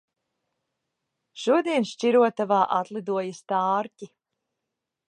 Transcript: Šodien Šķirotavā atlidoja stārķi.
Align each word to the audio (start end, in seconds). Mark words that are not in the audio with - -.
Šodien 1.43 1.85
Šķirotavā 1.91 2.59
atlidoja 2.79 3.39
stārķi. 3.43 4.13